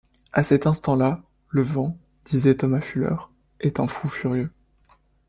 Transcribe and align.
À 0.33 0.41
cet 0.41 0.65
instant-là, 0.65 1.21
le 1.49 1.61
vent, 1.61 1.95
disait 2.25 2.57
Thomas 2.57 2.81
Fuller, 2.81 3.15
est 3.59 3.79
un 3.79 3.87
fou 3.87 4.09
furieux. 4.09 4.49